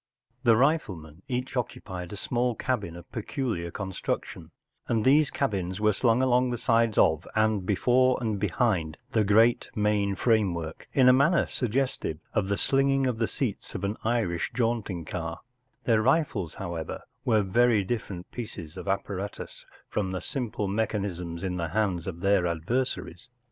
[0.41, 4.49] The riflemen each occu¬ pied a small cabin of peculiar construction,
[4.87, 9.69] and these cabins were slung along the sides of and before and behind the great
[9.75, 14.49] main framework, in a manner suggestive of the slinging of the seats of an Irish
[14.55, 15.41] jaunting car,
[15.83, 21.67] Their rifles, however, were very different pieces of apparatus from the simple mechanisms in the
[21.67, 23.29] hands of their adversaries.